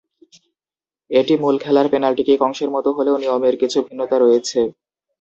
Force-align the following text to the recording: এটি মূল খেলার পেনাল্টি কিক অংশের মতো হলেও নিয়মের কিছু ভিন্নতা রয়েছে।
এটি 1.11 1.33
মূল 1.41 1.55
খেলার 1.63 1.87
পেনাল্টি 1.91 2.23
কিক 2.23 2.39
অংশের 2.47 2.69
মতো 2.75 2.89
হলেও 2.97 3.15
নিয়মের 3.17 3.55
কিছু 3.61 3.77
ভিন্নতা 3.87 4.15
রয়েছে। 4.19 4.59